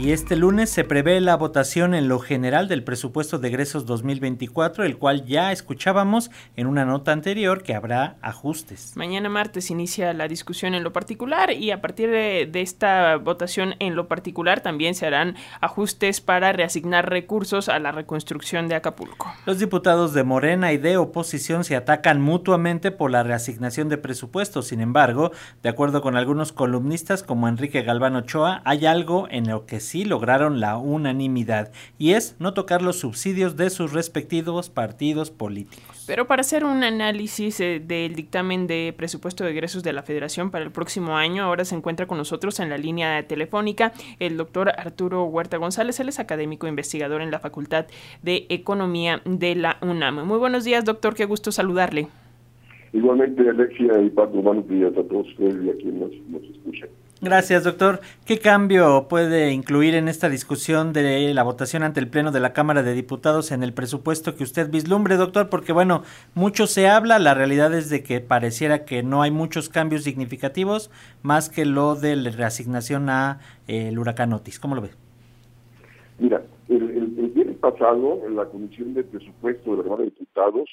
[0.00, 4.84] Y este lunes se prevé la votación en lo general del presupuesto de egresos 2024,
[4.84, 8.92] el cual ya escuchábamos en una nota anterior que habrá ajustes.
[8.94, 13.96] Mañana martes inicia la discusión en lo particular y a partir de, esta votación en
[13.96, 19.26] lo particular también se harán ajustes para reasignar recursos a la reconstrucción de Acapulco.
[19.46, 24.68] Los diputados de Morena y de oposición se atacan mutuamente por la reasignación de presupuestos.
[24.68, 25.32] Sin embargo,
[25.64, 30.04] de acuerdo con algunos columnistas como Enrique Galván Ochoa, hay algo en lo que sí
[30.04, 36.04] lograron la unanimidad, y es no tocar los subsidios de sus respectivos partidos políticos.
[36.06, 40.50] Pero para hacer un análisis eh, del dictamen de presupuesto de egresos de la Federación
[40.50, 44.68] para el próximo año, ahora se encuentra con nosotros en la línea telefónica el doctor
[44.68, 47.86] Arturo Huerta González, él es académico e investigador en la Facultad
[48.22, 50.26] de Economía de la UNAM.
[50.26, 52.08] Muy buenos días, doctor, qué gusto saludarle.
[52.92, 56.88] Igualmente, Alexia y Paco, buenos días a todos ustedes y a quienes nos, nos escuchan.
[57.20, 57.98] Gracias, doctor.
[58.26, 62.52] ¿Qué cambio puede incluir en esta discusión de la votación ante el Pleno de la
[62.52, 65.48] Cámara de Diputados en el presupuesto que usted vislumbre, doctor?
[65.48, 66.02] Porque, bueno,
[66.36, 70.92] mucho se habla, la realidad es de que pareciera que no hay muchos cambios significativos,
[71.22, 74.60] más que lo de la reasignación a eh, el huracán Otis.
[74.60, 74.90] ¿Cómo lo ve?
[76.20, 80.70] Mira, el, viernes pasado, en la Comisión de Presupuesto de la Cámara de Diputados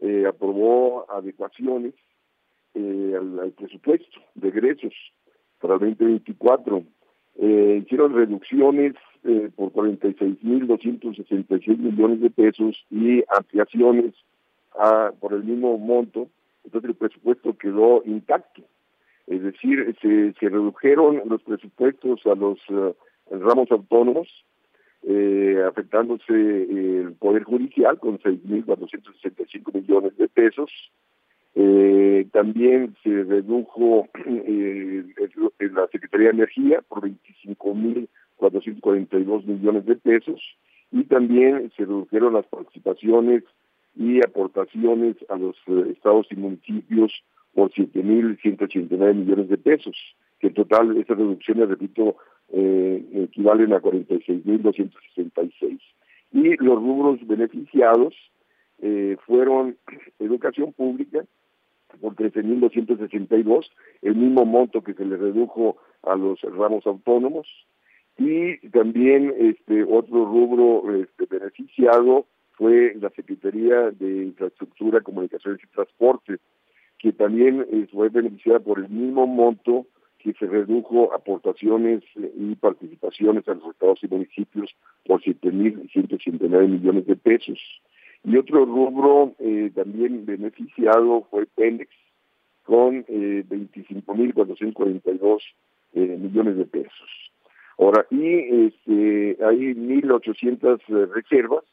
[0.00, 1.94] eh, aprobó adecuaciones
[2.74, 4.92] eh, al presupuesto de egresos
[5.60, 6.82] para el 2024.
[7.38, 8.94] Eh, hicieron reducciones
[9.24, 14.14] eh, por 46.266 millones de pesos y ampliaciones
[14.78, 16.28] a, por el mismo monto.
[16.64, 18.62] Entonces el presupuesto quedó intacto.
[19.26, 22.94] Es decir, se, se redujeron los presupuestos a los uh,
[23.30, 24.28] ramos autónomos,
[25.02, 30.70] eh, afectándose el Poder Judicial con 6.465 millones de pesos,
[31.54, 35.04] eh, también se redujo eh,
[35.58, 40.40] la Secretaría de Energía por 25.442 millones de pesos
[40.92, 43.42] y también se redujeron las participaciones
[43.96, 47.12] y aportaciones a los eh, estados y municipios
[47.54, 49.96] por 7.189 millones de pesos,
[50.38, 52.16] que en total esas reducciones, repito,
[52.52, 55.80] eh, equivalen a 46.266.
[56.32, 58.14] Y los rubros beneficiados
[58.80, 59.76] eh, fueron
[60.18, 61.24] educación pública,
[62.32, 63.70] 13.262,
[64.02, 67.46] el mismo monto que se le redujo a los ramos autónomos,
[68.18, 76.36] y también este otro rubro este, beneficiado fue la Secretaría de Infraestructura, Comunicaciones y Transporte,
[76.98, 79.86] que también eh, fue beneficiada por el mismo monto
[80.18, 84.76] que se redujo aportaciones y participaciones a los estados y municipios
[85.06, 87.58] por 7.189 millones de pesos.
[88.22, 91.88] Y otro rubro eh, también beneficiado fue Pemex
[92.70, 95.42] con eh, 25.442
[95.94, 97.32] eh, millones de pesos.
[97.76, 101.64] Ahora, y este, hay 1.800 eh, reservas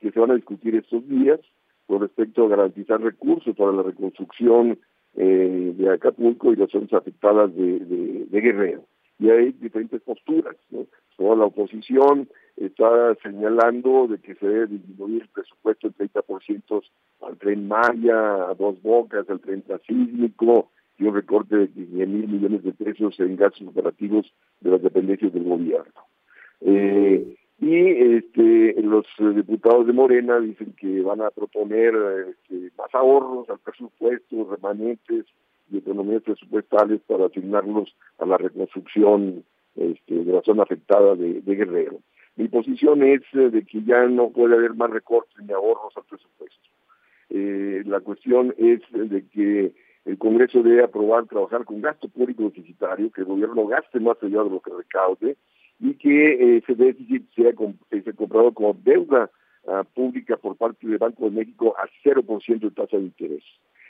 [0.00, 1.40] que se van a discutir estos días
[1.88, 4.78] con respecto a garantizar recursos para la reconstrucción
[5.16, 7.80] eh, de Acapulco y las zonas afectadas de,
[8.30, 8.84] de, Guerrero.
[9.18, 10.54] Y hay diferentes posturas.
[10.70, 10.86] ¿no?
[11.16, 12.28] Toda la oposición
[12.66, 16.82] está señalando de que se debe disminuir el presupuesto del 30%
[17.22, 22.28] al tren Maya, a dos bocas, al tren transísmico y un recorte de 10 mil
[22.28, 25.92] millones de pesos en gastos operativos de las dependencias del gobierno.
[26.60, 31.94] Eh, y este, los diputados de Morena dicen que van a proponer
[32.28, 35.24] este, más ahorros al presupuesto, remanentes
[35.70, 39.44] y economías presupuestales para asignarlos a la reconstrucción
[39.76, 42.00] este, de la zona afectada de Guerrero.
[42.36, 46.04] Mi posición es eh, de que ya no puede haber más recortes ni ahorros al
[46.04, 46.68] presupuesto.
[47.30, 49.72] Eh, la cuestión es de que
[50.04, 54.42] el Congreso debe aprobar trabajar con gasto público deficitario, que el gobierno gaste más allá
[54.42, 55.36] de lo que recaude
[55.80, 59.30] y que ese déficit sea, comprado como deuda
[59.64, 63.44] uh, pública por parte del Banco de México a 0% de tasa de interés.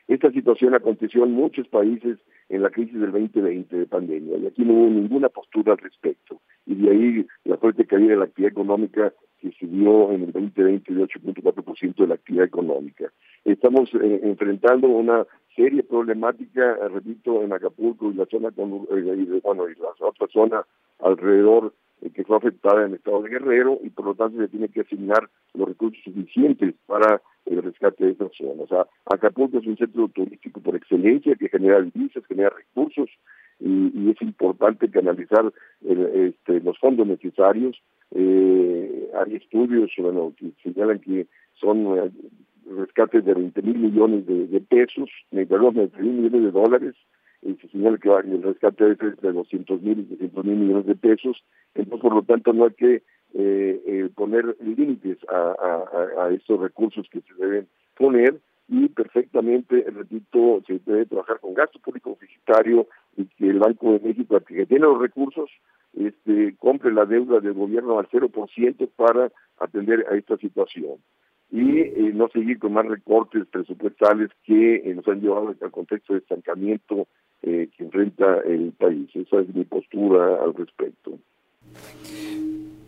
[0.08, 4.62] Esta situación aconteció en muchos países en la crisis del 2020 de pandemia y aquí
[4.62, 8.52] no hubo ninguna postura al respecto y de ahí la fuerte caída de la actividad
[8.52, 13.12] económica que dio en el 2020 de 8.4% de la actividad económica.
[13.44, 19.68] Estamos eh, enfrentando una seria problemática, repito, en Acapulco y la zona con, eh, bueno,
[19.68, 20.64] y la otra zona
[21.00, 21.74] alrededor
[22.10, 24.82] que fue afectada en el estado de Guerrero y por lo tanto se tiene que
[24.82, 28.62] asignar los recursos suficientes para el rescate de esta zona.
[28.62, 33.10] O sea, Acapulco es un centro turístico por excelencia que genera divisas, genera recursos
[33.60, 35.52] y, es importante canalizar
[35.82, 37.80] este, los fondos necesarios.
[38.12, 42.10] Eh, hay estudios bueno, que señalan que son eh,
[42.76, 46.94] rescates de 20 mil millones de, de pesos, perdón, de 20 mil millones de dólares
[47.60, 51.44] se señala que el rescate es de 200 mil y 300 mil millones de pesos,
[51.74, 53.02] entonces por lo tanto no hay que
[53.36, 58.40] eh, eh, poner límites a, estos recursos que se deben poner.
[58.68, 62.86] Y perfectamente, repito, se debe trabajar con gasto público deficitario
[63.16, 65.50] y que el Banco de México, que tiene los recursos,
[65.92, 70.96] este, compre la deuda del gobierno al 0% para atender a esta situación.
[71.50, 76.20] Y eh, no seguir con más recortes presupuestales que nos han llevado al contexto de
[76.20, 77.08] estancamiento
[77.76, 79.08] que enfrenta el país.
[79.14, 81.18] Esa es mi postura al respecto.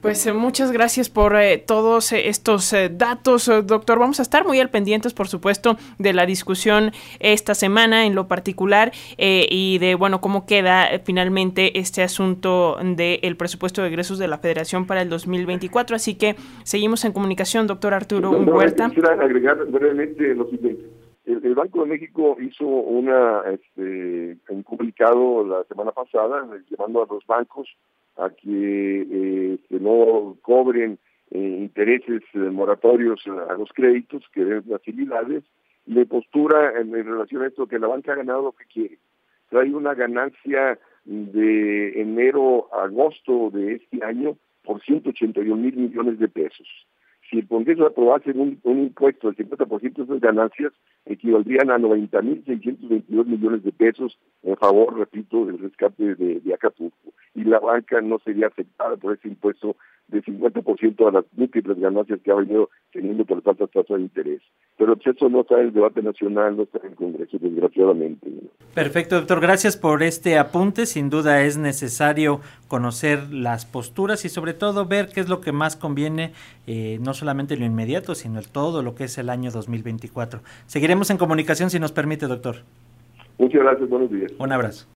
[0.06, 3.98] Pues eh, muchas gracias por eh, todos eh, estos datos, doctor.
[3.98, 8.28] Vamos a estar muy al pendientes, por supuesto, de la discusión esta semana en lo
[8.28, 14.38] particular y de, bueno, cómo queda finalmente este asunto del presupuesto de egresos de la
[14.38, 15.96] Federación para el 2024.
[15.96, 18.88] Así que seguimos en comunicación, doctor Arturo Huerta.
[18.88, 20.84] Quisiera agregar brevemente lo siguiente.
[21.26, 27.26] El, Banco de México hizo una, este, un comunicado la semana pasada llamando a los
[27.26, 27.68] bancos
[28.16, 30.98] a que, eh, no cobren
[31.32, 35.42] eh, intereses eh, moratorios a los créditos, que den facilidades,
[35.86, 38.98] le postura en, relación a esto que la banca ha ganado lo que quiere.
[39.50, 46.28] Trae una ganancia de enero a agosto de este año por 181 mil millones de
[46.28, 46.68] pesos.
[47.28, 50.72] Si el Congreso aprobase un, un impuesto del 50% de esas ganancias,
[51.06, 57.12] equivaldrían a 90.622 millones de pesos en favor, repito, del rescate de, de Acapulco.
[57.34, 59.76] Y la banca no sería afectada por ese impuesto
[60.08, 64.02] de 50% a las múltiples ganancias que ha venido teniendo por las altas tasas de
[64.02, 64.42] interés.
[64.78, 68.30] Pero pues, eso no está en el debate nacional, no está en el Congreso, desgraciadamente.
[68.74, 69.40] Perfecto, doctor.
[69.40, 70.84] Gracias por este apunte.
[70.84, 75.52] Sin duda es necesario conocer las posturas y sobre todo ver qué es lo que
[75.52, 76.32] más conviene,
[76.66, 80.40] eh, no solamente lo inmediato, sino el todo lo que es el año 2024.
[80.66, 82.56] Seguiremos en comunicación si nos permite, doctor.
[83.38, 84.32] Muchas gracias, buenos días.
[84.38, 84.84] Un abrazo.